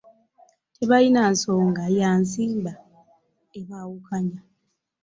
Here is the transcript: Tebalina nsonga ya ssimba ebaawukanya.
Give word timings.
Tebalina 0.75 1.21
nsonga 1.33 1.83
ya 1.97 2.09
ssimba 2.21 2.73
ebaawukanya. 3.59 4.39